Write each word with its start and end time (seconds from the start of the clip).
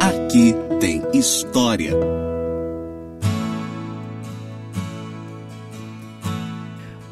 Aqui 0.00 0.54
tem 0.78 1.02
história. 1.12 1.92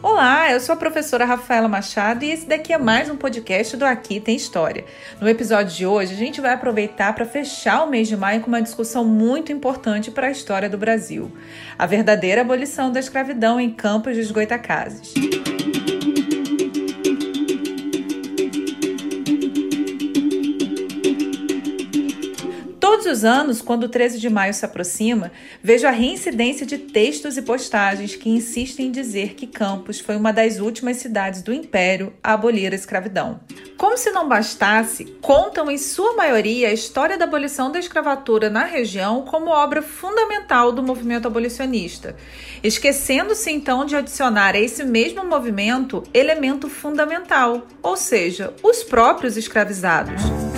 Olá, 0.01 0.53
eu 0.53 0.61
sou 0.61 0.75
a 0.75 0.77
professora 0.77 1.25
Rafaela 1.25 1.69
Machado 1.69 2.25
e 2.25 2.31
esse 2.31 2.47
daqui 2.47 2.73
é 2.73 2.79
mais 2.79 3.11
um 3.11 3.17
podcast 3.17 3.77
do 3.77 3.85
Aqui 3.85 4.21
Tem 4.21 4.37
História. 4.37 4.85
No 5.21 5.29
episódio 5.29 5.75
de 5.77 5.87
hoje, 5.87 6.15
a 6.15 6.17
gente 6.17 6.41
vai 6.41 6.53
aproveitar 6.53 7.15
para 7.15 7.25
fechar 7.25 7.83
o 7.83 7.91
mês 7.91 8.07
de 8.07 8.17
maio 8.17 8.41
com 8.41 8.49
uma 8.49 8.63
discussão 8.63 9.05
muito 9.05 9.51
importante 9.51 10.11
para 10.11 10.29
a 10.29 10.31
história 10.31 10.69
do 10.69 10.79
Brasil: 10.79 11.33
a 11.77 11.87
verdadeira 11.87 12.43
abolição 12.43 12.93
da 12.93 13.01
escravidão 13.01 13.59
em 13.59 13.71
Campos 13.71 14.17
dos 14.17 14.31
Goitacazes. 14.31 15.15
Os 23.11 23.25
anos, 23.25 23.61
quando 23.61 23.85
o 23.85 23.89
13 23.89 24.19
de 24.19 24.31
maio 24.31 24.55
se 24.55 24.65
aproxima, 24.65 25.33
vejo 25.63 25.87
a 25.87 25.91
reincidência 25.91 26.65
de 26.65 26.79
textos 26.79 27.37
e 27.37 27.43
postagens 27.43 28.15
que 28.15 28.31
insistem 28.31 28.87
em 28.87 28.91
dizer 28.91 29.35
que 29.35 29.47
Campos 29.47 30.01
foi 30.01 30.17
uma 30.17 30.33
das 30.33 30.61
últimas 30.61 30.99
cidades 30.99 31.43
do 31.43 31.53
Império 31.53 32.13
a 32.23 32.33
abolir 32.33 32.73
a 32.73 32.77
escravidão. 32.77 33.41
Como 33.77 33.97
se 33.97 34.11
não 34.11 34.29
bastasse, 34.29 35.05
contam 35.21 35.71
em 35.71 35.79
sua 35.79 36.15
maioria 36.15 36.69
a 36.69 36.73
história 36.73 37.19
da 37.19 37.25
abolição 37.25 37.71
da 37.71 37.79
escravatura 37.79 38.49
na 38.49 38.65
região 38.65 39.23
como 39.23 39.51
obra 39.51 39.83
fundamental 39.83 40.71
do 40.71 40.83
movimento 40.83 41.27
abolicionista, 41.27 42.15
esquecendo-se 42.63 43.51
então 43.51 43.85
de 43.85 43.97
adicionar 43.97 44.55
a 44.55 44.61
esse 44.61 44.85
mesmo 44.85 45.25
movimento 45.25 46.03
elemento 46.15 46.69
fundamental, 46.69 47.67
ou 47.83 47.97
seja, 47.97 48.55
os 48.63 48.85
próprios 48.85 49.37
escravizados. 49.37 50.50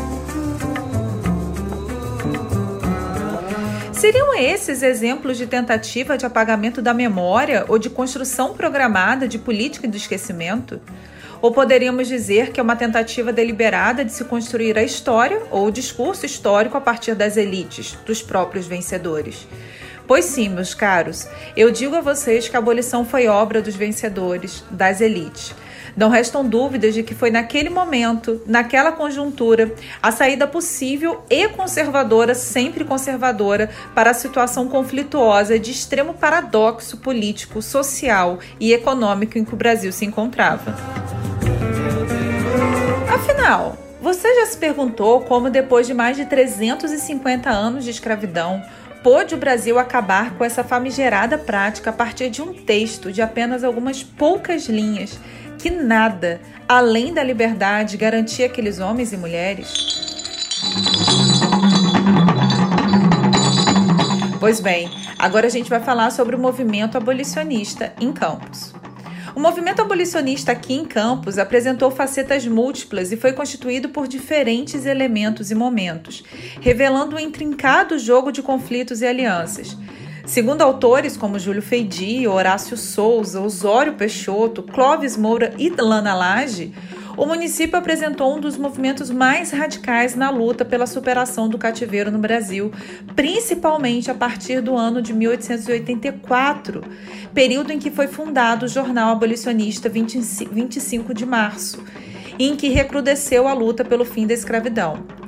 Seriam 4.02 4.34
esses 4.34 4.82
exemplos 4.82 5.38
de 5.38 5.46
tentativa 5.46 6.18
de 6.18 6.26
apagamento 6.26 6.82
da 6.82 6.92
memória 6.92 7.64
ou 7.68 7.78
de 7.78 7.88
construção 7.88 8.52
programada 8.52 9.28
de 9.28 9.38
política 9.38 9.86
do 9.86 9.96
esquecimento? 9.96 10.80
Ou 11.40 11.52
poderíamos 11.52 12.08
dizer 12.08 12.50
que 12.50 12.58
é 12.58 12.62
uma 12.64 12.74
tentativa 12.74 13.32
deliberada 13.32 14.04
de 14.04 14.12
se 14.12 14.24
construir 14.24 14.76
a 14.76 14.82
história 14.82 15.40
ou 15.52 15.68
o 15.68 15.70
discurso 15.70 16.26
histórico 16.26 16.76
a 16.76 16.80
partir 16.80 17.14
das 17.14 17.36
elites, 17.36 17.96
dos 18.04 18.20
próprios 18.20 18.66
vencedores? 18.66 19.46
Pois 20.04 20.24
sim, 20.24 20.48
meus 20.48 20.74
caros, 20.74 21.28
eu 21.56 21.70
digo 21.70 21.94
a 21.94 22.00
vocês 22.00 22.48
que 22.48 22.56
a 22.56 22.58
abolição 22.58 23.04
foi 23.04 23.28
obra 23.28 23.62
dos 23.62 23.76
vencedores, 23.76 24.64
das 24.68 25.00
elites. 25.00 25.54
Não 25.96 26.08
restam 26.08 26.46
dúvidas 26.46 26.94
de 26.94 27.02
que 27.02 27.14
foi 27.14 27.30
naquele 27.30 27.68
momento, 27.68 28.40
naquela 28.46 28.92
conjuntura, 28.92 29.74
a 30.02 30.10
saída 30.10 30.46
possível 30.46 31.22
e 31.28 31.48
conservadora, 31.48 32.34
sempre 32.34 32.84
conservadora, 32.84 33.70
para 33.94 34.10
a 34.10 34.14
situação 34.14 34.68
conflituosa 34.68 35.58
de 35.58 35.70
extremo 35.70 36.14
paradoxo 36.14 36.96
político, 36.96 37.60
social 37.60 38.38
e 38.58 38.72
econômico 38.72 39.38
em 39.38 39.44
que 39.44 39.54
o 39.54 39.56
Brasil 39.56 39.92
se 39.92 40.04
encontrava. 40.04 40.74
Afinal, 43.12 43.76
você 44.00 44.34
já 44.34 44.46
se 44.46 44.56
perguntou 44.56 45.20
como, 45.20 45.50
depois 45.50 45.86
de 45.86 45.94
mais 45.94 46.16
de 46.16 46.24
350 46.24 47.50
anos 47.50 47.84
de 47.84 47.90
escravidão, 47.90 48.62
pôde 49.02 49.34
o 49.34 49.38
Brasil 49.38 49.78
acabar 49.78 50.34
com 50.34 50.44
essa 50.44 50.64
famigerada 50.64 51.36
prática 51.36 51.90
a 51.90 51.92
partir 51.92 52.30
de 52.30 52.40
um 52.40 52.54
texto 52.54 53.12
de 53.12 53.20
apenas 53.20 53.64
algumas 53.64 54.02
poucas 54.02 54.68
linhas 54.68 55.18
que 55.62 55.70
nada, 55.70 56.40
além 56.68 57.14
da 57.14 57.22
liberdade, 57.22 57.96
garantia 57.96 58.46
aqueles 58.46 58.80
homens 58.80 59.12
e 59.12 59.16
mulheres? 59.16 59.72
Pois 64.40 64.58
bem, 64.58 64.90
agora 65.16 65.46
a 65.46 65.50
gente 65.50 65.70
vai 65.70 65.78
falar 65.78 66.10
sobre 66.10 66.34
o 66.34 66.38
movimento 66.38 66.98
abolicionista 66.98 67.92
em 68.00 68.12
Campos. 68.12 68.74
O 69.36 69.40
movimento 69.40 69.80
abolicionista 69.80 70.50
aqui 70.50 70.74
em 70.74 70.84
Campos 70.84 71.38
apresentou 71.38 71.92
facetas 71.92 72.44
múltiplas 72.44 73.12
e 73.12 73.16
foi 73.16 73.32
constituído 73.32 73.90
por 73.90 74.08
diferentes 74.08 74.84
elementos 74.84 75.52
e 75.52 75.54
momentos, 75.54 76.24
revelando 76.60 77.14
um 77.14 77.20
intrincado 77.20 78.00
jogo 78.00 78.32
de 78.32 78.42
conflitos 78.42 79.00
e 79.00 79.06
alianças. 79.06 79.78
Segundo 80.24 80.62
autores 80.62 81.16
como 81.16 81.38
Júlio 81.38 81.62
Feidi, 81.62 82.26
Horácio 82.28 82.76
Souza, 82.76 83.40
Osório 83.40 83.94
Peixoto, 83.94 84.62
Clóvis 84.62 85.16
Moura 85.16 85.52
e 85.58 85.68
Lana 85.70 86.14
Lage, 86.14 86.72
o 87.16 87.26
município 87.26 87.76
apresentou 87.76 88.34
um 88.36 88.40
dos 88.40 88.56
movimentos 88.56 89.10
mais 89.10 89.50
radicais 89.50 90.14
na 90.14 90.30
luta 90.30 90.64
pela 90.64 90.86
superação 90.86 91.48
do 91.48 91.58
cativeiro 91.58 92.10
no 92.10 92.18
Brasil, 92.18 92.72
principalmente 93.14 94.10
a 94.10 94.14
partir 94.14 94.62
do 94.62 94.76
ano 94.76 95.02
de 95.02 95.12
1884, 95.12 96.82
período 97.34 97.72
em 97.72 97.78
que 97.78 97.90
foi 97.90 98.06
fundado 98.06 98.64
o 98.64 98.68
jornal 98.68 99.12
abolicionista 99.12 99.90
25 99.90 101.12
de 101.12 101.26
março, 101.26 101.84
em 102.38 102.56
que 102.56 102.68
recrudesceu 102.68 103.46
a 103.46 103.52
luta 103.52 103.84
pelo 103.84 104.04
fim 104.04 104.26
da 104.26 104.32
escravidão. 104.32 105.21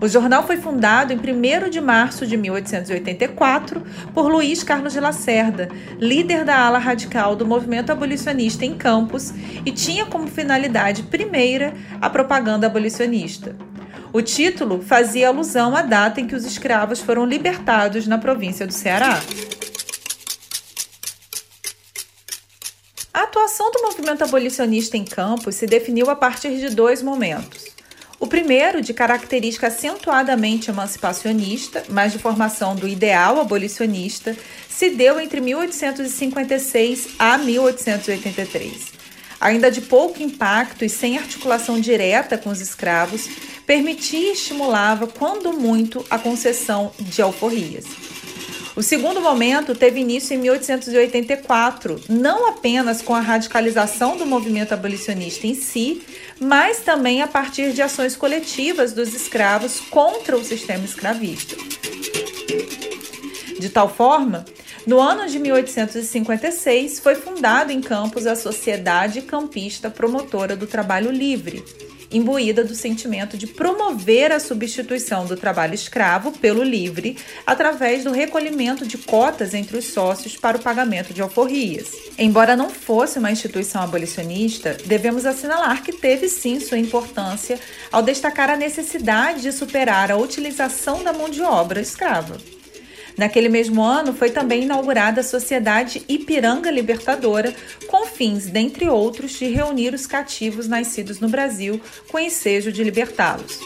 O 0.00 0.08
jornal 0.08 0.46
foi 0.46 0.56
fundado 0.56 1.12
em 1.12 1.16
1 1.18 1.68
de 1.68 1.78
março 1.78 2.26
de 2.26 2.34
1884 2.34 3.82
por 4.14 4.28
Luiz 4.28 4.62
Carlos 4.62 4.94
de 4.94 5.00
Lacerda, 5.00 5.68
líder 5.98 6.42
da 6.42 6.58
ala 6.58 6.78
radical 6.78 7.36
do 7.36 7.46
movimento 7.46 7.92
abolicionista 7.92 8.64
em 8.64 8.74
Campos, 8.74 9.30
e 9.64 9.70
tinha 9.70 10.06
como 10.06 10.26
finalidade 10.26 11.02
primeira 11.02 11.74
a 12.00 12.08
propaganda 12.08 12.66
abolicionista. 12.66 13.54
O 14.10 14.22
título 14.22 14.80
fazia 14.80 15.28
alusão 15.28 15.76
à 15.76 15.82
data 15.82 16.18
em 16.18 16.26
que 16.26 16.34
os 16.34 16.46
escravos 16.46 17.00
foram 17.00 17.26
libertados 17.26 18.06
na 18.06 18.16
província 18.16 18.66
do 18.66 18.72
Ceará. 18.72 19.20
A 23.12 23.24
atuação 23.24 23.70
do 23.70 23.82
movimento 23.82 24.24
abolicionista 24.24 24.96
em 24.96 25.04
Campos 25.04 25.56
se 25.56 25.66
definiu 25.66 26.08
a 26.08 26.16
partir 26.16 26.56
de 26.56 26.70
dois 26.70 27.02
momentos. 27.02 27.79
O 28.20 28.26
primeiro, 28.26 28.82
de 28.82 28.92
característica 28.92 29.68
acentuadamente 29.68 30.68
emancipacionista, 30.68 31.82
mas 31.88 32.12
de 32.12 32.18
formação 32.18 32.76
do 32.76 32.86
ideal 32.86 33.40
abolicionista, 33.40 34.36
se 34.68 34.90
deu 34.90 35.18
entre 35.18 35.40
1856 35.40 37.08
a 37.18 37.38
1883. 37.38 38.92
Ainda 39.40 39.70
de 39.70 39.80
pouco 39.80 40.22
impacto 40.22 40.84
e 40.84 40.88
sem 40.90 41.16
articulação 41.16 41.80
direta 41.80 42.36
com 42.36 42.50
os 42.50 42.60
escravos, 42.60 43.26
permitia 43.66 44.28
e 44.28 44.32
estimulava, 44.32 45.06
quando 45.06 45.54
muito, 45.54 46.04
a 46.10 46.18
concessão 46.18 46.92
de 46.98 47.22
alforrias. 47.22 47.86
O 48.80 48.82
segundo 48.82 49.20
momento 49.20 49.74
teve 49.74 50.00
início 50.00 50.32
em 50.32 50.38
1884, 50.38 52.00
não 52.08 52.48
apenas 52.48 53.02
com 53.02 53.14
a 53.14 53.20
radicalização 53.20 54.16
do 54.16 54.24
movimento 54.24 54.72
abolicionista 54.72 55.46
em 55.46 55.54
si, 55.54 56.00
mas 56.40 56.80
também 56.80 57.20
a 57.20 57.28
partir 57.28 57.74
de 57.74 57.82
ações 57.82 58.16
coletivas 58.16 58.94
dos 58.94 59.12
escravos 59.12 59.80
contra 59.80 60.34
o 60.34 60.42
sistema 60.42 60.82
escravista. 60.82 61.54
De 63.58 63.68
tal 63.68 63.86
forma, 63.86 64.46
no 64.86 64.98
ano 64.98 65.28
de 65.28 65.38
1856 65.38 67.00
foi 67.00 67.16
fundado 67.16 67.70
em 67.70 67.82
Campos 67.82 68.26
a 68.26 68.34
Sociedade 68.34 69.20
Campista 69.20 69.90
Promotora 69.90 70.56
do 70.56 70.66
Trabalho 70.66 71.10
Livre 71.10 71.62
imbuída 72.10 72.64
do 72.64 72.74
sentimento 72.74 73.36
de 73.36 73.46
promover 73.46 74.32
a 74.32 74.40
substituição 74.40 75.26
do 75.26 75.36
trabalho 75.36 75.74
escravo 75.74 76.32
pelo 76.32 76.62
livre 76.62 77.16
através 77.46 78.04
do 78.04 78.10
recolhimento 78.10 78.86
de 78.86 78.98
cotas 78.98 79.54
entre 79.54 79.76
os 79.76 79.86
sócios 79.86 80.36
para 80.36 80.56
o 80.56 80.62
pagamento 80.62 81.14
de 81.14 81.22
alforrias. 81.22 81.92
Embora 82.18 82.56
não 82.56 82.70
fosse 82.70 83.18
uma 83.18 83.30
instituição 83.30 83.82
abolicionista, 83.82 84.76
devemos 84.86 85.24
assinalar 85.24 85.82
que 85.82 85.92
teve 85.92 86.28
sim 86.28 86.60
sua 86.60 86.78
importância 86.78 87.58
ao 87.92 88.02
destacar 88.02 88.50
a 88.50 88.56
necessidade 88.56 89.42
de 89.42 89.52
superar 89.52 90.10
a 90.10 90.16
utilização 90.16 91.02
da 91.02 91.12
mão 91.12 91.28
de 91.28 91.42
obra 91.42 91.80
escrava. 91.80 92.59
Naquele 93.20 93.50
mesmo 93.50 93.82
ano, 93.82 94.14
foi 94.14 94.30
também 94.30 94.62
inaugurada 94.62 95.20
a 95.20 95.22
Sociedade 95.22 96.02
Ipiranga 96.08 96.70
Libertadora, 96.70 97.54
com 97.86 98.06
fins, 98.06 98.46
dentre 98.46 98.88
outros, 98.88 99.32
de 99.32 99.44
reunir 99.44 99.92
os 99.92 100.06
cativos 100.06 100.66
nascidos 100.66 101.20
no 101.20 101.28
Brasil 101.28 101.78
com 102.10 102.18
ensejo 102.18 102.72
de 102.72 102.82
libertá-los. 102.82 103.60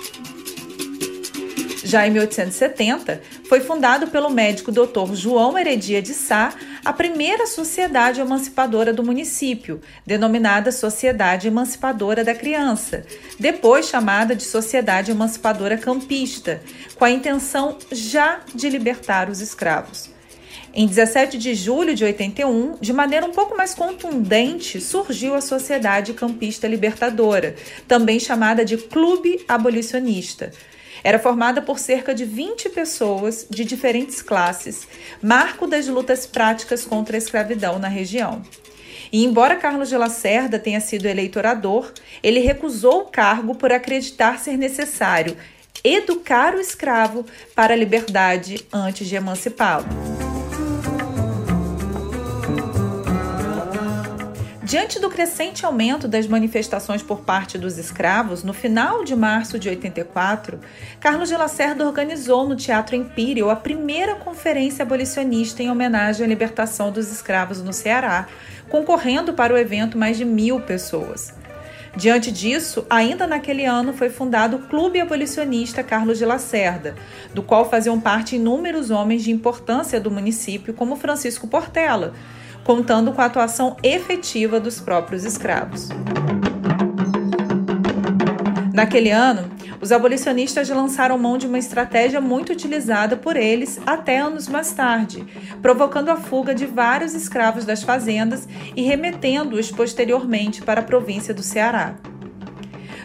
Já 1.95 2.09
em 2.09 2.11
1870, 2.11 3.23
foi 3.49 3.61
fundado 3.61 4.09
pelo 4.09 4.29
médico 4.29 4.73
Dr. 4.73 5.15
João 5.15 5.57
Heredia 5.57 6.03
de 6.03 6.13
Sá 6.13 6.53
a 6.85 6.93
primeira 6.93 7.47
sociedade 7.47 8.21
emancipadora 8.21 8.93
do 8.93 9.05
município, 9.05 9.81
denominada 10.05 10.73
Sociedade 10.73 11.47
Emancipadora 11.47 12.25
da 12.25 12.35
Criança, 12.35 13.05
depois 13.39 13.87
chamada 13.87 14.35
de 14.35 14.43
Sociedade 14.43 15.13
Emancipadora 15.13 15.79
Campista, 15.79 16.61
com 16.97 17.05
a 17.05 17.11
intenção 17.13 17.79
já 17.93 18.41
de 18.53 18.69
libertar 18.69 19.31
os 19.31 19.41
escravos. 19.41 20.11
Em 20.75 20.89
17 20.89 21.39
de 21.39 21.55
julho 21.55 21.95
de 21.95 22.03
81, 22.03 22.77
de 22.81 22.93
maneira 22.93 23.25
um 23.25 23.31
pouco 23.31 23.57
mais 23.57 23.73
contundente, 23.73 24.81
surgiu 24.81 25.37
a 25.37 25.41
Sociedade 25.41 26.13
Campista 26.13 26.67
Libertadora, 26.67 27.55
também 27.87 28.19
chamada 28.19 28.65
de 28.65 28.79
Clube 28.79 29.45
Abolicionista 29.47 30.51
Era 31.05 31.19
formada 31.19 31.61
por 31.61 31.79
cerca 31.79 32.15
de 32.15 32.25
20 32.25 32.71
pessoas 32.71 33.47
de 33.49 33.65
diferentes 33.65 34.23
classes, 34.23 34.89
marco 35.23 35.67
das 35.67 35.87
lutas 35.87 36.27
práticas 36.27 36.85
contra 36.85 37.17
a 37.17 37.19
escravidão 37.19 37.79
na 37.79 37.89
região. 37.89 38.43
E 39.13 39.23
embora 39.23 39.55
Carlos 39.55 39.91
de 39.91 39.97
Lacerda 39.97 40.59
tenha 40.59 40.81
sido 40.81 41.07
eleitorador, 41.07 41.93
ele 42.23 42.41
recusou 42.41 43.03
o 43.03 43.05
cargo 43.05 43.55
por 43.55 43.71
acreditar 43.71 44.39
ser 44.41 44.57
necessário 44.57 45.37
educar 45.85 46.55
o 46.55 46.61
escravo 46.61 47.27
para 47.55 47.75
a 47.75 47.77
liberdade 47.77 48.67
antes 48.73 49.07
de 49.07 49.17
emancipá-lo. 49.17 50.24
Diante 54.75 54.99
do 54.99 55.09
crescente 55.09 55.65
aumento 55.65 56.09
das 56.09 56.27
manifestações 56.27 57.01
por 57.01 57.21
parte 57.21 57.57
dos 57.57 57.79
escravos, 57.79 58.43
no 58.43 58.53
final 58.53 59.05
de 59.05 59.15
março 59.15 59.57
de 59.57 59.69
84, 59.69 60.59
Carlos 60.99 61.29
de 61.29 61.37
Lacerda 61.37 61.87
organizou 61.87 62.49
no 62.49 62.57
Teatro 62.57 62.97
Empírio 62.97 63.51
a 63.51 63.55
primeira 63.55 64.17
conferência 64.17 64.83
abolicionista 64.83 65.63
em 65.63 65.71
homenagem 65.71 66.27
à 66.27 66.29
libertação 66.29 66.91
dos 66.91 67.09
escravos 67.13 67.63
no 67.63 67.73
Ceará, 67.73 68.27
concorrendo 68.69 69.33
para 69.33 69.55
o 69.55 69.57
evento 69.57 69.97
mais 69.97 70.17
de 70.17 70.25
mil 70.25 70.61
pessoas. 70.61 71.33
Diante 71.95 72.33
disso, 72.33 72.85
ainda 72.91 73.29
naquele 73.29 73.65
ano 73.65 73.93
foi 73.93 74.11
fundado 74.11 74.57
o 74.57 74.63
Clube 74.63 75.01
Abolicionista 75.01 75.85
Carlos 75.85 76.19
de 76.19 76.25
Lacerda, 76.25 76.97
do 77.33 77.45
qual 77.45 77.71
faziam 77.71 78.01
parte 78.01 78.35
inúmeros 78.35 78.91
homens 78.91 79.23
de 79.23 79.31
importância 79.31 80.01
do 80.01 80.11
município, 80.11 80.75
como 80.75 80.97
Francisco 80.97 81.47
Portela, 81.47 82.13
contando 82.65 83.13
com 83.13 83.21
a 83.21 83.27
atuação 83.27 83.77
efetiva 83.83 84.59
dos 84.59 84.81
próprios 84.81 85.25
escravos. 85.25 85.89
Naquele 88.73 89.11
ano, 89.11 89.49
os 89.81 89.93
abolicionistas 89.93 90.69
lançaram 90.69 91.19
mão 91.19 91.39
de 91.39 91.47
uma 91.47 91.59
estratégia 91.59 92.21
muito 92.21 92.53
utilizada 92.53 93.17
por 93.17 93.37
eles 93.37 93.79
até 93.87 94.19
anos 94.19 94.49
mais 94.49 94.73
tarde, 94.73 95.25
provocando 95.61 96.09
a 96.09 96.17
fuga 96.17 96.55
de 96.55 96.67
vários 96.67 97.15
escravos 97.15 97.65
das 97.65 97.83
fazendas 97.83 98.49
e 98.75 98.83
remetendo-os 98.83 99.71
posteriormente 99.71 100.63
para 100.63 100.81
a 100.81 100.85
província 100.85 101.33
do 101.33 101.43
Ceará. 101.43 101.95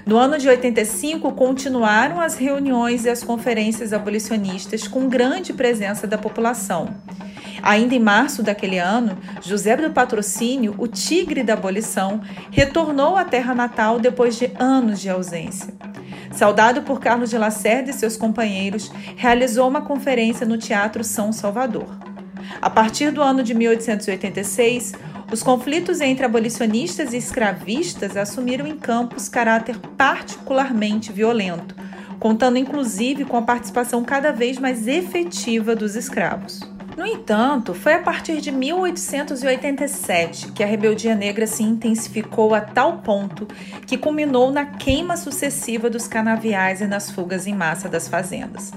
No 0.06 0.18
ano 0.18 0.40
de 0.40 0.50
85, 0.50 1.34
continuaram 1.34 2.20
as 2.20 2.36
reuniões 2.36 3.06
e 3.06 3.10
as 3.10 3.24
conferências 3.24 3.94
abolicionistas 3.94 4.88
com 4.88 5.08
grande 5.08 5.54
presença 5.54 6.08
da 6.08 6.18
população. 6.18 6.96
Ainda 7.62 7.96
em 7.96 8.00
março 8.00 8.42
daquele 8.42 8.78
ano, 8.78 9.18
José 9.42 9.76
do 9.76 9.92
Patrocínio, 9.92 10.76
o 10.78 10.88
tigre 10.88 11.44
da 11.44 11.54
abolição, 11.54 12.22
retornou 12.52 13.16
à 13.16 13.24
terra 13.24 13.54
natal 13.54 14.00
depois 14.00 14.38
de 14.38 14.52
anos 14.58 15.00
de 15.00 15.10
ausência. 15.10 15.74
Saudado 16.32 16.84
por 16.84 17.00
Carlos 17.00 17.30
de 17.30 17.38
Lacerda 17.38 17.90
e 17.90 17.94
seus 17.94 18.16
companheiros, 18.16 18.92
realizou 19.16 19.68
uma 19.68 19.82
conferência 19.82 20.46
no 20.46 20.58
Teatro 20.58 21.04
São 21.04 21.34
Salvador. 21.34 21.90
A 22.62 22.70
partir 22.70 23.12
do 23.12 23.22
ano 23.22 23.44
de 23.44 23.54
1886, 23.54 24.94
os 25.32 25.44
conflitos 25.44 26.02
entre 26.02 26.26
abolicionistas 26.26 27.14
e 27.14 27.18
escravistas 27.18 28.18
assumiram 28.18 28.66
em 28.66 28.78
Campos 28.78 29.30
caráter 29.30 29.78
particularmente 29.98 31.12
violento, 31.12 31.76
contando 32.20 32.58
inclusive 32.58 33.26
com 33.26 33.38
a 33.38 33.42
participação 33.42 34.04
cada 34.04 34.32
vez 34.32 34.58
mais 34.58 34.88
efetiva 34.88 35.76
dos 35.76 35.96
escravos. 35.96 36.62
No 37.00 37.06
entanto, 37.06 37.74
foi 37.74 37.94
a 37.94 38.02
partir 38.02 38.42
de 38.42 38.52
1887 38.52 40.52
que 40.52 40.62
a 40.62 40.68
rebeldia 40.68 41.16
negra 41.16 41.48
se 41.48 41.64
intensificou 41.64 42.54
a 42.54 42.60
tal 42.60 42.98
ponto 42.98 43.48
que 43.88 43.98
culminou 43.98 44.52
na 44.52 44.66
queima 44.66 45.16
sucessiva 45.16 45.90
dos 45.90 46.10
canaviais 46.10 46.82
e 46.82 46.88
nas 46.88 47.10
fugas 47.10 47.48
em 47.48 47.56
massa 47.56 47.88
das 47.88 48.10
fazendas. 48.10 48.74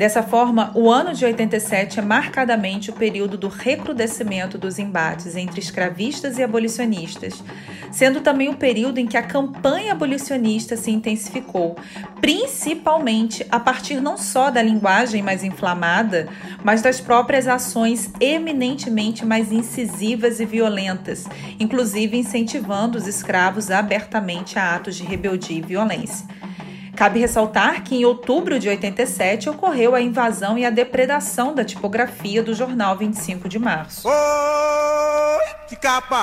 Dessa 0.00 0.22
forma, 0.22 0.72
o 0.74 0.90
ano 0.90 1.12
de 1.12 1.26
87 1.26 1.98
é 1.98 2.02
marcadamente 2.02 2.88
o 2.88 2.94
período 2.94 3.36
do 3.36 3.48
recrudescimento 3.48 4.56
dos 4.56 4.78
embates 4.78 5.36
entre 5.36 5.60
escravistas 5.60 6.38
e 6.38 6.42
abolicionistas, 6.42 7.44
sendo 7.92 8.22
também 8.22 8.48
o 8.48 8.56
período 8.56 8.96
em 8.96 9.06
que 9.06 9.18
a 9.18 9.22
campanha 9.22 9.92
abolicionista 9.92 10.74
se 10.74 10.90
intensificou, 10.90 11.76
principalmente 12.18 13.44
a 13.50 13.60
partir 13.60 14.00
não 14.00 14.16
só 14.16 14.50
da 14.50 14.62
linguagem 14.62 15.22
mais 15.22 15.44
inflamada, 15.44 16.30
mas 16.64 16.80
das 16.80 16.98
próprias 16.98 17.46
ações 17.46 18.10
eminentemente 18.18 19.26
mais 19.26 19.52
incisivas 19.52 20.40
e 20.40 20.46
violentas, 20.46 21.26
inclusive 21.58 22.16
incentivando 22.16 22.96
os 22.96 23.06
escravos 23.06 23.70
abertamente 23.70 24.58
a 24.58 24.76
atos 24.76 24.96
de 24.96 25.04
rebeldia 25.04 25.58
e 25.58 25.60
violência. 25.60 26.26
Cabe 27.00 27.18
ressaltar 27.18 27.82
que 27.82 27.96
em 27.96 28.04
outubro 28.04 28.60
de 28.60 28.68
87 28.68 29.48
ocorreu 29.48 29.94
a 29.94 30.02
invasão 30.02 30.58
e 30.58 30.66
a 30.66 30.70
depredação 30.70 31.54
da 31.54 31.64
tipografia 31.64 32.42
do 32.42 32.52
jornal 32.52 32.94
25 32.94 33.48
de 33.48 33.58
março. 33.58 34.06
Oi, 34.06 35.46
pica-pau. 35.66 36.20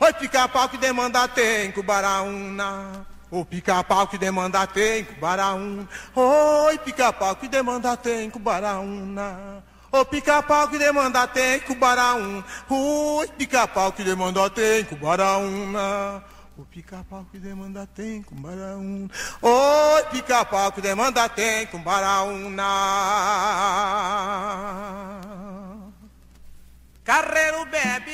Oi, 0.00 0.12
pica-pau 0.14 0.68
que 0.68 0.76
demanda 0.76 1.28
tem 1.28 1.70
Cubaraúna. 1.70 3.06
O 3.30 3.44
pica-pau 3.44 4.08
que 4.08 4.18
demanda 4.18 4.66
tem 4.66 5.04
Cubaraúna. 5.04 5.86
Oi, 6.16 6.76
pica-pau 6.78 7.36
que 7.36 7.46
demanda 7.46 7.96
tem 7.96 8.28
Cubaraúna. 8.28 9.62
O 9.92 10.04
pica-pau 10.04 10.66
que 10.66 10.78
demanda 10.78 11.28
tem 11.28 11.60
Cubaraúna. 11.60 12.44
Oi, 12.68 13.28
pica-pau 13.38 13.92
que 13.92 14.02
demanda 14.02 14.50
tem 14.50 14.82
Cubaraúna. 14.82 16.33
O 16.56 16.64
pica-pau 16.64 17.26
que 17.32 17.38
demanda 17.38 17.84
tem 17.84 18.22
com 18.22 18.36
baraúna. 18.36 19.10
Oi, 19.42 20.04
pica-pau 20.12 20.70
que 20.70 20.80
demanda 20.80 21.28
tem 21.28 21.66
com 21.66 21.80
baraúna. 21.80 22.62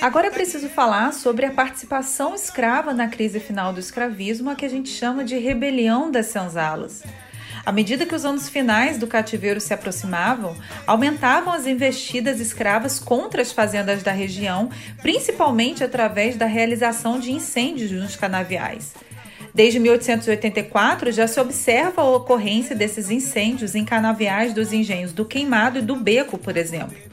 Agora 0.00 0.28
é 0.28 0.30
preciso 0.30 0.70
falar 0.70 1.12
sobre 1.12 1.44
a 1.44 1.52
participação 1.52 2.34
escrava 2.34 2.94
na 2.94 3.08
crise 3.08 3.38
final 3.38 3.74
do 3.74 3.78
escravismo, 3.78 4.48
a 4.48 4.54
que 4.54 4.64
a 4.64 4.70
gente 4.70 4.88
chama 4.88 5.22
de 5.22 5.36
rebelião 5.36 6.10
das 6.10 6.26
senzalas. 6.26 7.02
À 7.64 7.72
medida 7.72 8.06
que 8.06 8.14
os 8.14 8.24
anos 8.24 8.48
finais 8.48 8.96
do 8.98 9.06
cativeiro 9.06 9.60
se 9.60 9.74
aproximavam, 9.74 10.56
aumentavam 10.86 11.52
as 11.52 11.66
investidas 11.66 12.40
escravas 12.40 12.98
contra 12.98 13.42
as 13.42 13.52
fazendas 13.52 14.02
da 14.02 14.12
região, 14.12 14.70
principalmente 15.02 15.84
através 15.84 16.36
da 16.36 16.46
realização 16.46 17.18
de 17.18 17.32
incêndios 17.32 17.90
nos 17.90 18.16
canaviais. 18.16 18.94
Desde 19.54 19.78
1884 19.80 21.12
já 21.12 21.26
se 21.26 21.40
observa 21.40 22.02
a 22.02 22.08
ocorrência 22.08 22.74
desses 22.74 23.10
incêndios 23.10 23.74
em 23.74 23.84
canaviais 23.84 24.54
dos 24.54 24.72
engenhos 24.72 25.12
do 25.12 25.24
Queimado 25.24 25.78
e 25.78 25.82
do 25.82 25.96
Beco, 25.96 26.38
por 26.38 26.56
exemplo. 26.56 27.09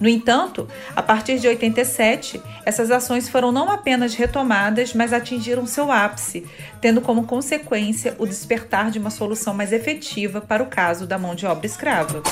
No 0.00 0.08
entanto, 0.08 0.68
a 0.94 1.02
partir 1.02 1.38
de 1.38 1.48
87, 1.48 2.40
essas 2.64 2.90
ações 2.90 3.28
foram 3.28 3.52
não 3.52 3.70
apenas 3.70 4.14
retomadas, 4.14 4.92
mas 4.94 5.12
atingiram 5.12 5.66
seu 5.66 5.90
ápice, 5.90 6.46
tendo 6.80 7.00
como 7.00 7.24
consequência 7.24 8.14
o 8.18 8.26
despertar 8.26 8.90
de 8.90 8.98
uma 8.98 9.10
solução 9.10 9.54
mais 9.54 9.72
efetiva 9.72 10.40
para 10.40 10.62
o 10.62 10.66
caso 10.66 11.06
da 11.06 11.18
mão 11.18 11.34
de 11.34 11.46
obra 11.46 11.66
escrava. 11.66 12.22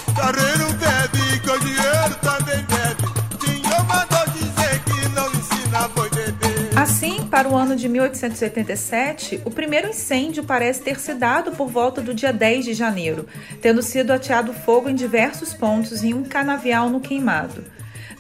Assim, 6.77 7.22
para 7.33 7.49
o 7.49 7.57
ano 7.57 7.75
de 7.75 7.89
1887, 7.89 9.41
o 9.47 9.51
primeiro 9.51 9.89
incêndio 9.89 10.45
parece 10.45 10.83
ter 10.83 11.01
se 11.01 11.15
dado 11.15 11.53
por 11.53 11.67
volta 11.67 12.03
do 12.03 12.13
dia 12.13 12.31
10 12.31 12.67
de 12.67 12.75
janeiro, 12.75 13.27
tendo 13.59 13.83
sido 13.83 14.11
ateado 14.11 14.53
fogo 14.53 14.91
em 14.91 14.95
diversos 14.95 15.55
pontos 15.55 16.05
em 16.05 16.13
um 16.13 16.25
canavial 16.25 16.91
no 16.91 17.01
queimado. 17.01 17.65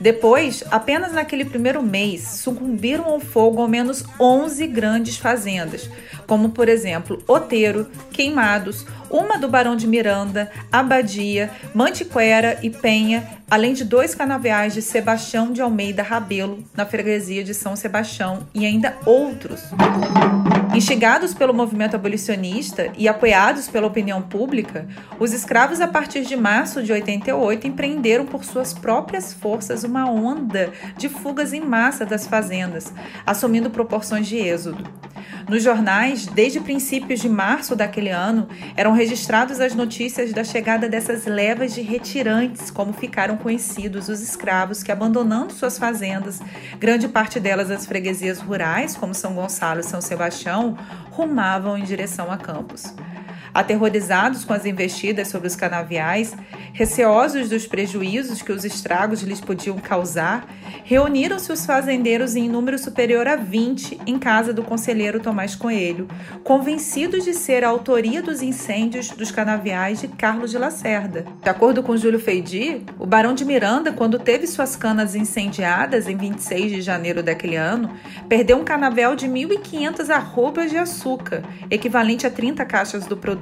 Depois, 0.00 0.64
apenas 0.70 1.12
naquele 1.12 1.44
primeiro 1.44 1.82
mês, 1.82 2.22
sucumbiram 2.22 3.04
ao 3.04 3.20
fogo 3.20 3.60
ao 3.60 3.68
menos 3.68 4.02
11 4.18 4.66
grandes 4.66 5.18
fazendas, 5.18 5.90
como 6.32 6.48
por 6.48 6.66
exemplo 6.66 7.22
Oteiro, 7.28 7.86
Queimados, 8.10 8.86
uma 9.10 9.36
do 9.36 9.48
Barão 9.48 9.76
de 9.76 9.86
Miranda, 9.86 10.50
Abadia, 10.72 11.50
Mantiquera 11.74 12.58
e 12.62 12.70
Penha, 12.70 13.28
além 13.50 13.74
de 13.74 13.84
dois 13.84 14.14
canaviais 14.14 14.72
de 14.72 14.80
Sebastião 14.80 15.52
de 15.52 15.60
Almeida 15.60 16.02
Rabelo, 16.02 16.64
na 16.74 16.86
freguesia 16.86 17.44
de 17.44 17.52
São 17.52 17.76
Sebastião, 17.76 18.48
e 18.54 18.64
ainda 18.64 18.96
outros. 19.04 19.60
Instigados 20.74 21.34
pelo 21.34 21.52
movimento 21.52 21.96
abolicionista 21.96 22.90
e 22.96 23.06
apoiados 23.06 23.68
pela 23.68 23.86
opinião 23.86 24.22
pública, 24.22 24.88
os 25.20 25.34
escravos, 25.34 25.82
a 25.82 25.86
partir 25.86 26.22
de 26.22 26.34
março 26.34 26.82
de 26.82 26.94
88, 26.94 27.66
empreenderam 27.66 28.24
por 28.24 28.42
suas 28.42 28.72
próprias 28.72 29.34
forças 29.34 29.84
uma 29.84 30.10
onda 30.10 30.72
de 30.96 31.10
fugas 31.10 31.52
em 31.52 31.60
massa 31.60 32.06
das 32.06 32.26
fazendas, 32.26 32.90
assumindo 33.26 33.68
proporções 33.68 34.26
de 34.26 34.38
êxodo. 34.38 35.11
Nos 35.48 35.62
jornais, 35.62 36.26
desde 36.26 36.60
princípios 36.60 37.20
de 37.20 37.28
março 37.28 37.74
daquele 37.74 38.10
ano, 38.10 38.48
eram 38.76 38.92
registradas 38.92 39.60
as 39.60 39.74
notícias 39.74 40.32
da 40.32 40.44
chegada 40.44 40.88
dessas 40.88 41.26
levas 41.26 41.74
de 41.74 41.80
retirantes, 41.80 42.70
como 42.70 42.92
ficaram 42.92 43.36
conhecidos 43.36 44.08
os 44.08 44.20
escravos 44.20 44.82
que, 44.82 44.92
abandonando 44.92 45.52
suas 45.52 45.78
fazendas, 45.78 46.40
grande 46.78 47.08
parte 47.08 47.38
delas 47.40 47.70
as 47.70 47.86
freguesias 47.86 48.38
rurais, 48.38 48.96
como 48.96 49.14
São 49.14 49.34
Gonçalo 49.34 49.80
e 49.80 49.84
São 49.84 50.00
Sebastião, 50.00 50.76
rumavam 51.10 51.76
em 51.76 51.84
direção 51.84 52.30
a 52.30 52.36
Campos. 52.36 52.94
Aterrorizados 53.54 54.44
com 54.44 54.54
as 54.54 54.64
investidas 54.64 55.28
sobre 55.28 55.46
os 55.46 55.54
canaviais, 55.54 56.34
receosos 56.72 57.50
dos 57.50 57.66
prejuízos 57.66 58.40
que 58.40 58.50
os 58.50 58.64
estragos 58.64 59.20
lhes 59.20 59.42
podiam 59.42 59.76
causar, 59.76 60.46
reuniram-se 60.84 61.52
os 61.52 61.66
fazendeiros 61.66 62.34
em 62.34 62.48
número 62.48 62.78
superior 62.78 63.28
a 63.28 63.36
20 63.36 64.00
em 64.06 64.18
casa 64.18 64.54
do 64.54 64.62
conselheiro 64.62 65.20
Tomás 65.20 65.54
Coelho, 65.54 66.08
convencidos 66.42 67.24
de 67.24 67.34
ser 67.34 67.62
a 67.62 67.68
autoria 67.68 68.22
dos 68.22 68.40
incêndios 68.40 69.10
dos 69.10 69.30
canaviais 69.30 70.00
de 70.00 70.08
Carlos 70.08 70.50
de 70.50 70.56
Lacerda. 70.56 71.26
De 71.42 71.50
acordo 71.50 71.82
com 71.82 71.96
Júlio 71.96 72.18
Feidi, 72.18 72.86
o 72.98 73.06
barão 73.06 73.34
de 73.34 73.44
Miranda, 73.44 73.92
quando 73.92 74.18
teve 74.18 74.46
suas 74.46 74.76
canas 74.76 75.14
incendiadas 75.14 76.08
em 76.08 76.16
26 76.16 76.72
de 76.72 76.80
janeiro 76.80 77.22
daquele 77.22 77.56
ano, 77.56 77.90
perdeu 78.30 78.56
um 78.56 78.64
canavial 78.64 79.14
de 79.14 79.28
1.500 79.28 80.08
arrobas 80.08 80.70
de 80.70 80.78
açúcar, 80.78 81.42
equivalente 81.70 82.26
a 82.26 82.30
30 82.30 82.64
caixas 82.64 83.04
do 83.04 83.16
produto 83.16 83.41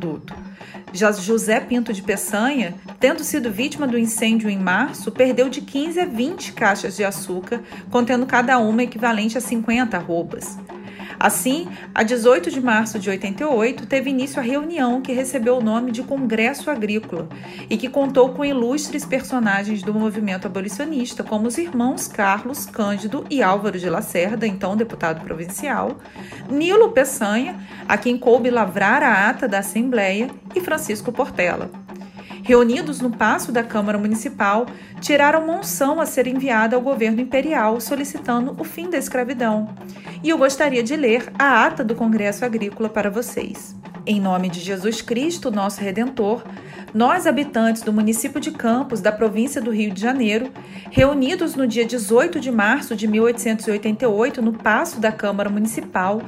José 0.93 1.61
Pinto 1.61 1.93
de 1.93 2.03
Peçanha, 2.03 2.75
tendo 2.99 3.23
sido 3.23 3.51
vítima 3.51 3.87
do 3.87 3.99
incêndio 3.99 4.51
em 4.51 4.59
março, 4.59 5.13
perdeu 5.13 5.49
de 5.49 5.61
15 5.61 6.01
a 6.01 6.05
20 6.05 6.53
caixas 6.53 6.97
de 6.97 7.05
açúcar, 7.05 7.63
contendo 7.91 8.27
cada 8.27 8.59
uma 8.59 8.83
equivalente 8.83 9.39
a 9.39 9.41
50 9.41 9.97
arrobas. 9.97 10.59
Assim, 11.21 11.69
a 11.95 12.03
18 12.03 12.51
de 12.51 12.63
março 12.63 12.99
de 12.99 13.11
88, 13.11 13.85
teve 13.85 14.09
início 14.09 14.41
a 14.41 14.43
reunião 14.43 15.03
que 15.03 15.13
recebeu 15.13 15.59
o 15.59 15.63
nome 15.63 15.93
de 15.93 16.03
Congresso 16.03 16.71
Agrícola 16.71 17.29
e 17.69 17.77
que 17.77 17.91
contou 17.91 18.31
com 18.31 18.43
ilustres 18.43 19.05
personagens 19.05 19.83
do 19.83 19.93
movimento 19.93 20.47
abolicionista, 20.47 21.23
como 21.23 21.47
os 21.47 21.59
irmãos 21.59 22.09
Carlos 22.09 22.65
Cândido 22.65 23.27
e 23.29 23.43
Álvaro 23.43 23.79
de 23.79 23.91
Lacerda, 23.91 24.47
então 24.47 24.75
deputado 24.75 25.23
provincial, 25.23 25.99
Nilo 26.49 26.91
Peçanha, 26.93 27.61
a 27.87 27.99
quem 27.99 28.17
coube 28.17 28.49
lavrar 28.49 29.03
a 29.03 29.29
ata 29.29 29.47
da 29.47 29.59
Assembleia, 29.59 30.31
e 30.55 30.61
Francisco 30.63 31.13
Portela 31.13 31.71
reunidos 32.51 33.01
no 33.01 33.11
passo 33.11 33.53
da 33.53 33.63
Câmara 33.63 33.97
Municipal, 33.97 34.67
tiraram 35.01 35.47
monção 35.47 36.01
a 36.01 36.05
ser 36.05 36.27
enviada 36.27 36.75
ao 36.75 36.83
governo 36.83 37.21
imperial 37.21 37.81
solicitando 37.81 38.57
o 38.59 38.65
fim 38.65 38.91
da 38.91 38.99
escravidão. 38.99 39.73
E 40.21 40.31
eu 40.31 40.37
gostaria 40.37 40.83
de 40.83 40.97
ler 40.97 41.33
a 41.39 41.65
ata 41.65 41.85
do 41.85 41.95
Congresso 41.95 42.45
Agrícola 42.45 42.89
para 42.89 43.09
vocês. 43.09 43.77
Em 44.11 44.21
nome 44.21 44.49
de 44.49 44.59
Jesus 44.59 45.01
Cristo, 45.01 45.53
nosso 45.53 45.81
Redentor, 45.81 46.43
nós, 46.93 47.29
habitantes 47.29 47.81
do 47.81 47.93
município 47.93 48.41
de 48.41 48.51
Campos, 48.51 49.01
da 49.01 49.13
província 49.13 49.61
do 49.61 49.71
Rio 49.71 49.93
de 49.93 50.01
Janeiro, 50.01 50.51
reunidos 50.91 51.55
no 51.55 51.65
dia 51.65 51.85
18 51.85 52.41
de 52.41 52.51
março 52.51 52.97
de 52.97 53.07
1888 53.07 54.43
no 54.43 54.53
Paço 54.53 55.01
da 55.01 55.13
Câmara 55.13 55.49
Municipal, 55.49 56.21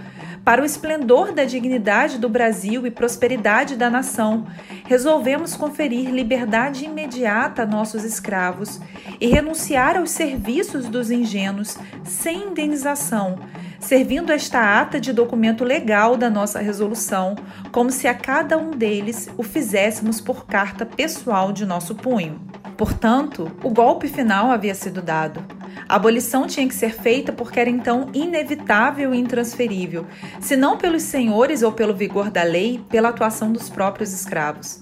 para 0.44 0.62
o 0.62 0.64
esplendor 0.64 1.32
da 1.32 1.42
dignidade 1.42 2.18
do 2.18 2.28
Brasil 2.28 2.86
e 2.86 2.90
prosperidade 2.90 3.74
da 3.74 3.90
nação, 3.90 4.46
resolvemos 4.86 5.56
conferir 5.56 6.08
liberdade 6.08 6.84
imediata 6.84 7.64
a 7.64 7.66
nossos 7.66 8.04
escravos 8.04 8.80
e 9.20 9.26
renunciar 9.26 9.96
aos 9.96 10.12
serviços 10.12 10.88
dos 10.88 11.10
ingênuos 11.10 11.76
sem 12.04 12.48
indenização, 12.48 13.40
servindo 13.82 14.30
esta 14.32 14.80
ata 14.80 15.00
de 15.00 15.12
documento 15.12 15.64
legal 15.64 16.16
da 16.16 16.30
nossa 16.30 16.60
resolução, 16.60 17.36
como 17.72 17.90
se 17.90 18.06
a 18.06 18.14
cada 18.14 18.56
um 18.56 18.70
deles 18.70 19.28
o 19.36 19.42
fizéssemos 19.42 20.20
por 20.20 20.46
carta 20.46 20.86
pessoal 20.86 21.52
de 21.52 21.66
nosso 21.66 21.94
punho. 21.94 22.40
Portanto, 22.76 23.50
o 23.62 23.70
golpe 23.70 24.08
final 24.08 24.50
havia 24.50 24.74
sido 24.74 25.02
dado. 25.02 25.44
A 25.88 25.96
abolição 25.96 26.46
tinha 26.46 26.66
que 26.66 26.74
ser 26.74 26.94
feita 26.94 27.32
porque 27.32 27.58
era 27.58 27.68
então 27.68 28.08
inevitável 28.14 29.12
e 29.12 29.18
intransferível, 29.18 30.06
se 30.40 30.56
não 30.56 30.78
pelos 30.78 31.02
senhores 31.02 31.62
ou 31.62 31.72
pelo 31.72 31.92
vigor 31.92 32.30
da 32.30 32.42
lei, 32.42 32.82
pela 32.88 33.08
atuação 33.08 33.52
dos 33.52 33.68
próprios 33.68 34.12
escravos. 34.12 34.80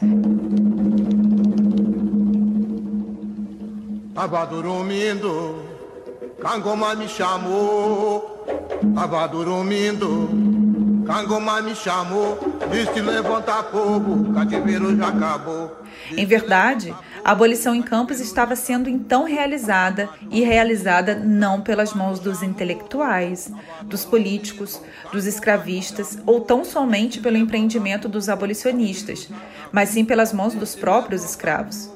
Tava 4.14 4.44
dormindo, 4.44 5.64
Cangoma 6.40 6.94
me 6.94 7.08
chamou. 7.08 8.39
Tava 8.94 9.26
dormindo, 9.28 10.28
Cangoma 11.06 11.60
me 11.60 11.74
chamou. 11.74 12.38
Disse 12.70 13.00
levanta 13.00 13.62
fogo, 13.64 14.32
cativeiro 14.32 14.96
já 14.96 15.08
acabou. 15.08 15.80
Em 16.16 16.24
verdade, 16.24 16.94
a 17.24 17.32
abolição 17.32 17.74
em 17.74 17.82
Campos 17.82 18.20
estava 18.20 18.56
sendo 18.56 18.88
então 18.88 19.24
realizada 19.24 20.08
e 20.30 20.42
realizada 20.42 21.14
não 21.14 21.60
pelas 21.60 21.92
mãos 21.92 22.18
dos 22.18 22.42
intelectuais, 22.42 23.52
dos 23.82 24.04
políticos, 24.04 24.80
dos 25.12 25.26
escravistas 25.26 26.18
ou 26.24 26.40
tão 26.40 26.64
somente 26.64 27.20
pelo 27.20 27.36
empreendimento 27.36 28.08
dos 28.08 28.28
abolicionistas, 28.28 29.28
mas 29.70 29.90
sim 29.90 30.04
pelas 30.04 30.32
mãos 30.32 30.54
dos 30.54 30.74
próprios 30.74 31.24
escravos. 31.24 31.90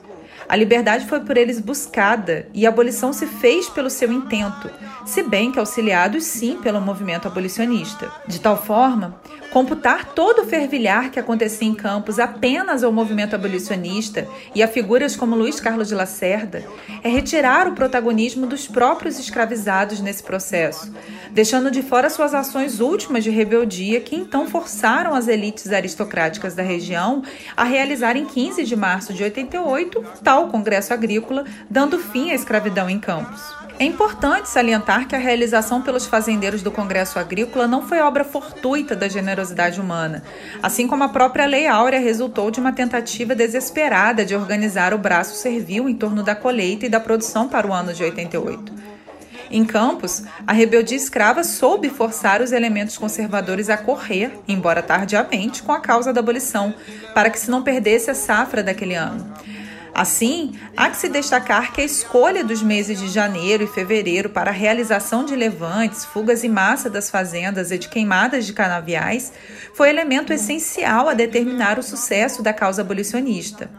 A 0.49 0.57
liberdade 0.57 1.07
foi 1.07 1.21
por 1.21 1.37
eles 1.37 1.59
buscada 1.59 2.47
e 2.53 2.67
a 2.67 2.69
abolição 2.69 3.13
se 3.13 3.27
fez 3.27 3.69
pelo 3.69 3.89
seu 3.89 4.13
intento, 4.13 4.71
se 5.07 5.23
bem 5.23 5.51
que 5.51 5.59
auxiliados 5.59 6.25
sim 6.25 6.59
pelo 6.63 6.81
movimento 6.81 7.27
abolicionista. 7.27 8.11
De 8.27 8.41
tal 8.41 8.57
forma, 8.57 9.21
computar 9.55 10.07
todo 10.07 10.43
o 10.43 10.47
fervilhar 10.47 11.13
que 11.13 11.21
acontecia 11.21 11.69
em 11.69 11.77
Campos 11.77 12.19
apenas 12.19 12.83
ao 12.83 12.91
movimento 12.91 13.37
abolicionista 13.37 14.27
e 14.53 14.65
a 14.65 14.67
figuras 14.67 15.15
como 15.15 15.37
Luiz 15.37 15.61
Carlos 15.61 15.87
de 15.87 15.95
Lacerda 15.95 16.65
é 17.05 17.09
retirar 17.09 17.69
o 17.69 17.73
protagonismo 17.73 18.49
dos 18.49 18.67
próprios 18.67 19.17
escravizados 19.17 20.01
nesse 20.01 20.25
processo, 20.25 20.93
deixando 21.31 21.71
de 21.71 21.83
fora 21.83 22.11
suas 22.11 22.35
ações 22.35 22.81
últimas 22.81 23.23
de 23.23 23.31
rebeldia 23.31 24.01
que 24.01 24.17
então 24.17 24.49
forçaram 24.49 25.15
as 25.15 25.29
elites 25.29 25.71
aristocráticas 25.71 26.57
da 26.57 26.65
região 26.65 27.23
a 27.57 27.63
realizar 27.63 28.17
em 28.17 28.25
15 28.25 28.65
de 28.65 28.75
março 28.75 29.15
de 29.15 29.23
88 29.23 30.05
tal 30.25 30.49
Congresso 30.49 30.93
Agrícola, 30.93 31.45
dando 31.71 32.01
fim 32.01 32.33
à 32.33 32.35
escravidão 32.35 32.91
em 32.91 32.99
Campos. 32.99 33.64
É 33.77 33.85
importante 33.85 34.49
salientar 34.49 35.09
que 35.09 35.17
a 35.17 35.19
realização 35.19 35.83
pelos 35.83 36.07
fazendeiros 36.07 36.63
do 36.63 36.71
Congresso 36.71 37.19
Agrícola 37.19 37.67
não 37.67 37.87
foi 37.87 38.01
obra 38.01 38.23
fortuita 38.23 38.95
da 38.95 39.09
generosidade 39.09 39.81
humana, 39.81 40.23
assim 40.63 40.87
como 40.87 41.03
a 41.03 41.09
própria 41.09 41.45
Lei 41.45 41.67
Áurea 41.67 41.99
resultou 41.99 42.53
de 42.53 42.61
uma 42.61 42.73
tentativa 42.73 43.35
desesperada 43.35 44.25
de 44.25 44.37
organizar 44.37 44.95
o 44.95 44.99
braço 44.99 45.35
servil 45.35 45.89
em 45.89 45.95
torno 45.95 46.23
da 46.23 46.37
colheita 46.37 46.87
e 46.87 46.89
da 46.89 47.01
produção 47.01 47.49
para 47.49 47.67
o 47.67 47.73
ano 47.73 47.93
de 47.93 48.05
88. 48.05 48.73
Em 49.51 49.65
Campos, 49.65 50.23
a 50.47 50.53
rebeldia 50.53 50.97
escrava 50.97 51.43
soube 51.43 51.91
forçar 51.91 52.41
os 52.41 52.53
elementos 52.53 52.97
conservadores 52.97 53.69
a 53.69 53.77
correr, 53.77 54.33
embora 54.47 54.83
tardiamente, 54.83 55.63
com 55.63 55.73
a 55.73 55.81
causa 55.81 56.13
da 56.13 56.21
abolição, 56.21 56.73
para 57.13 57.29
que 57.29 57.39
se 57.39 57.51
não 57.51 57.63
perdesse 57.63 58.11
a 58.11 58.15
safra 58.15 58.63
daquele 58.63 58.95
ano. 58.95 59.33
Assim, 59.95 60.55
há 60.77 60.91
que 60.91 60.97
se 60.97 61.09
destacar 61.09 61.73
que 61.73 61.81
a 61.81 61.85
escolha 61.85 62.43
dos 62.43 62.61
meses 62.61 62.99
de 62.99 63.09
janeiro 63.09 63.63
e 63.63 63.69
fevereiro 63.69 64.29
para 64.29 64.51
a 64.51 64.53
realização 64.53 65.25
de 65.25 65.37
levantes, 65.37 66.05
fugas 66.05 66.43
em 66.43 66.49
massa 66.49 66.91
das 66.91 67.09
fazendas 67.09 67.71
e 67.71 67.79
de 67.79 67.89
queimadas 67.89 68.45
de 68.45 68.53
canaviais 68.53 69.33
foi 69.73 69.89
elemento 69.91 70.33
essencial 70.33 71.09
a 71.09 71.15
determinar 71.15 71.79
o 71.79 71.83
sucesso 71.83 72.43
da 72.43 72.53
causa 72.53 72.83
abolicionista. 72.83 73.71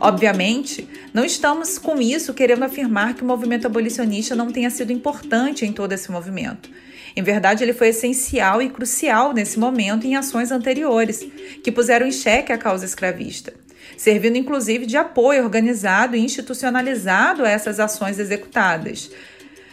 Obviamente, 0.00 0.88
não 1.12 1.24
estamos 1.24 1.76
com 1.76 2.00
isso 2.00 2.32
querendo 2.32 2.62
afirmar 2.62 3.14
que 3.14 3.24
o 3.24 3.26
movimento 3.26 3.66
abolicionista 3.66 4.36
não 4.36 4.52
tenha 4.52 4.70
sido 4.70 4.92
importante 4.92 5.64
em 5.64 5.72
todo 5.72 5.92
esse 5.92 6.12
movimento. 6.12 6.70
Em 7.16 7.22
verdade, 7.22 7.64
ele 7.64 7.72
foi 7.72 7.88
essencial 7.88 8.62
e 8.62 8.70
crucial 8.70 9.32
nesse 9.32 9.58
momento 9.58 10.06
em 10.06 10.14
ações 10.14 10.52
anteriores, 10.52 11.26
que 11.62 11.72
puseram 11.72 12.06
em 12.06 12.12
xeque 12.12 12.52
a 12.52 12.58
causa 12.58 12.84
escravista 12.84 13.63
servindo 13.96 14.36
inclusive 14.36 14.86
de 14.86 14.96
apoio 14.96 15.42
organizado 15.42 16.16
e 16.16 16.20
institucionalizado 16.20 17.44
a 17.44 17.50
essas 17.50 17.80
ações 17.80 18.18
executadas. 18.18 19.10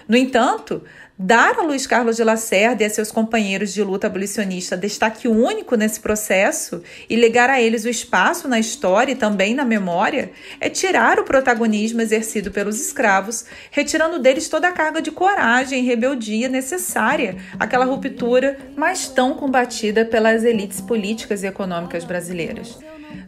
No 0.08 0.18
entanto, 0.18 0.84
dar 1.18 1.60
a 1.60 1.62
Luiz 1.62 1.86
Carlos 1.86 2.16
de 2.16 2.24
Lacerda 2.24 2.82
e 2.82 2.86
a 2.86 2.90
seus 2.90 3.12
companheiros 3.12 3.74
de 3.74 3.84
luta 3.84 4.08
abolicionista 4.08 4.76
destaque 4.76 5.28
único 5.28 5.76
nesse 5.76 6.00
processo 6.00 6.82
e 7.08 7.16
ligar 7.16 7.50
a 7.50 7.62
eles 7.62 7.86
o 7.86 7.90
espaço 7.90 8.48
na 8.48 8.60
história 8.60 9.12
e 9.12 9.16
também 9.16 9.54
na 9.54 9.64
memória 9.64 10.32
é 10.60 10.68
tirar 10.68 11.20
o 11.20 11.24
protagonismo 11.24 12.02
exercido 12.02 12.50
pelos 12.50 12.82
escravos, 12.82 13.46
retirando 13.70 14.18
deles 14.18 14.50
toda 14.50 14.68
a 14.68 14.72
carga 14.72 15.02
de 15.02 15.12
coragem 15.12 15.84
e 15.84 15.88
rebeldia 15.88 16.50
necessária 16.50 17.38
àquela 17.60 17.86
ruptura 17.86 18.58
mais 18.76 19.08
tão 19.08 19.36
combatida 19.36 20.04
pelas 20.04 20.44
elites 20.44 20.82
políticas 20.82 21.44
e 21.44 21.48
econômicas 21.48 22.04
brasileiras. 22.04 22.80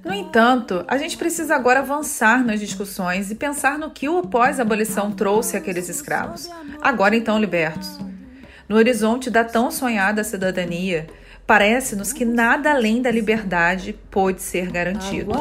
No 0.04 0.14
entanto, 0.14 0.84
a 0.88 0.98
gente 0.98 1.18
precisa 1.18 1.56
agora 1.56 1.80
avançar 1.80 2.44
nas 2.44 2.60
discussões 2.60 3.32
e 3.32 3.36
pensar 3.36 3.80
no 3.80 3.90
que 3.90 4.10
o 4.10 4.22
pós-abolição 4.22 5.12
trouxe 5.12 5.56
àqueles 5.56 5.88
escravos, 5.88 6.50
agora 6.82 7.16
então 7.16 7.40
libertos. 7.40 8.00
No 8.68 8.76
horizonte 8.76 9.30
da 9.30 9.44
tão 9.44 9.72
sonhada 9.72 10.24
cidadania, 10.24 11.08
parece-nos 11.48 12.12
que 12.12 12.26
nada 12.26 12.72
além 12.72 13.02
da 13.02 13.12
liberdade 13.12 13.94
pôde 14.12 14.42
ser 14.42 14.72
garantido. 14.72 15.32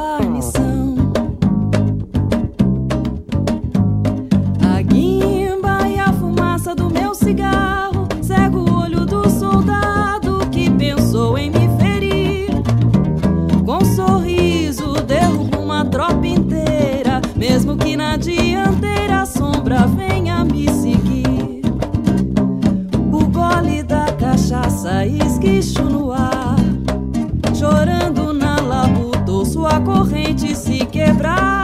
derruba 15.12 15.58
uma 15.58 15.84
tropa 15.84 16.26
inteira. 16.26 17.20
Mesmo 17.36 17.76
que 17.76 17.96
na 17.96 18.16
dianteira 18.16 19.22
a 19.22 19.26
sombra 19.26 19.86
venha 19.86 20.42
me 20.44 20.66
seguir. 20.70 21.62
O 23.12 23.26
gole 23.26 23.82
da 23.82 24.06
cachaça 24.12 25.04
esquixo 25.06 25.82
no 25.82 26.12
ar. 26.12 26.56
Chorando 27.54 28.32
na 28.32 28.60
labuta, 28.60 29.44
sua 29.44 29.80
corrente 29.80 30.56
se 30.56 30.86
quebrar. 30.86 31.61